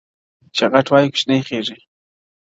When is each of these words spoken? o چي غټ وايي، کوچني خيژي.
o 0.45 0.47
چي 0.55 0.65
غټ 0.71 0.87
وايي، 0.89 1.07
کوچني 1.13 1.37
خيژي. 1.47 1.77